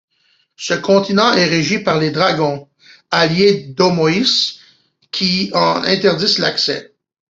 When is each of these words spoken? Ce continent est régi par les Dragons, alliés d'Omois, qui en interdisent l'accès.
Ce 0.57 0.73
continent 0.73 1.31
est 1.33 1.45
régi 1.45 1.77
par 1.77 1.99
les 1.99 2.09
Dragons, 2.09 2.67
alliés 3.11 3.65
d'Omois, 3.77 4.31
qui 5.11 5.51
en 5.53 5.83
interdisent 5.83 6.39
l'accès. 6.39 6.95